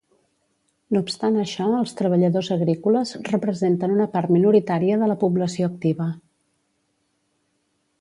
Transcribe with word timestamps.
No 0.95 1.01
obstant 1.05 1.37
això 1.43 1.67
els 1.81 1.93
treballadors 1.99 2.49
agrícoles 2.57 3.13
representen 3.29 3.95
una 3.99 4.09
part 4.17 4.35
minoritària 4.39 4.99
de 5.05 5.13
la 5.15 5.21
població 5.27 5.71
activa. 5.73 6.13